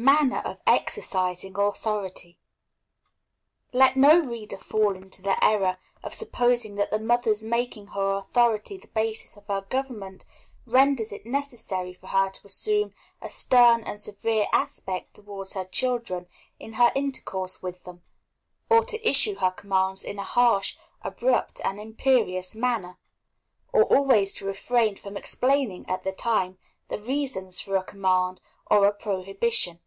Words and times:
Manner 0.00 0.38
of 0.44 0.58
exercising 0.64 1.56
Authority. 1.58 2.38
Let 3.72 3.96
no 3.96 4.20
reader 4.20 4.56
fall 4.56 4.94
into 4.94 5.22
the 5.22 5.42
error 5.44 5.76
of 6.04 6.14
supposing 6.14 6.76
that 6.76 6.92
the 6.92 7.00
mother's 7.00 7.42
making 7.42 7.88
her 7.88 8.12
authority 8.12 8.76
the 8.78 8.86
basis 8.86 9.36
of 9.36 9.48
her 9.48 9.62
government 9.62 10.24
renders 10.66 11.10
it 11.10 11.26
necessary 11.26 11.92
for 11.94 12.06
her 12.06 12.30
to 12.30 12.46
assume 12.46 12.94
a 13.20 13.28
stern 13.28 13.82
and 13.82 13.98
severe 13.98 14.46
aspect 14.52 15.14
towards 15.14 15.54
her 15.54 15.64
children, 15.64 16.28
in 16.60 16.74
her 16.74 16.92
intercourse 16.94 17.60
with 17.60 17.82
them; 17.82 18.04
or 18.70 18.84
to 18.84 19.04
issue 19.04 19.34
her 19.34 19.50
commands 19.50 20.04
in 20.04 20.20
a 20.20 20.22
harsh, 20.22 20.76
abrupt, 21.02 21.60
and 21.64 21.80
imperious 21.80 22.54
manner; 22.54 22.98
or 23.72 23.82
always 23.82 24.32
to 24.34 24.46
refrain 24.46 24.94
from 24.94 25.16
explaining, 25.16 25.84
at 25.88 26.04
the 26.04 26.12
time, 26.12 26.56
the 26.86 27.00
reasons 27.02 27.60
for 27.60 27.74
a 27.74 27.82
command 27.82 28.40
or 28.70 28.86
a 28.86 28.92
prohibition. 28.92 29.80